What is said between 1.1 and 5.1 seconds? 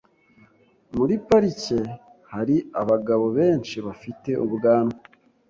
parike hari abagabo benshi bafite ubwanwa.